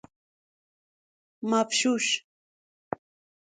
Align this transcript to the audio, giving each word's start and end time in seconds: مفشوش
مفشوش 1.43 2.25